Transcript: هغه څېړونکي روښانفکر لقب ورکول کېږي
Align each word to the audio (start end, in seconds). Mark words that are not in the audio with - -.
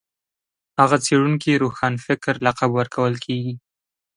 هغه 0.79 0.97
څېړونکي 1.05 1.51
روښانفکر 1.63 2.35
لقب 2.45 2.69
ورکول 2.75 3.13
کېږي 3.25 3.53